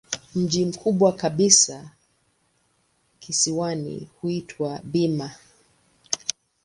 [0.35, 1.91] Mji mkubwa kabisa
[3.19, 5.35] kisiwani huitwa Bima.